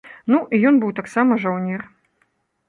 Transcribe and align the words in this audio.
Ну, 0.35 0.37
і 0.57 0.61
ён 0.69 0.79
быў 0.83 0.93
таксама 1.01 1.37
жаўнер. 1.45 1.85